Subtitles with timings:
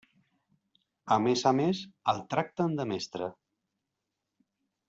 [1.15, 3.29] A més a més, el tracten de mestre.